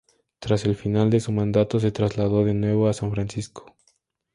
Tras 0.39 0.65
el 0.65 0.75
final 0.75 1.11
de 1.11 1.19
su 1.19 1.31
mandato, 1.31 1.79
se 1.79 1.91
trasladó 1.91 2.43
de 2.43 2.55
nuevo 2.55 2.87
a 2.87 2.93
San 2.93 3.11
Francisco. 3.11 3.75